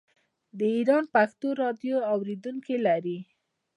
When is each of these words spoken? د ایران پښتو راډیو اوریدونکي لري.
د 0.57 0.59
ایران 0.75 1.03
پښتو 1.15 1.47
راډیو 1.61 1.95
اوریدونکي 2.13 2.75
لري. 2.87 3.19